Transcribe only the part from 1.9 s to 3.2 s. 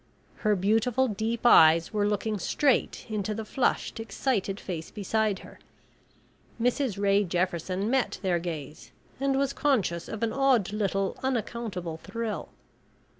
were looking straight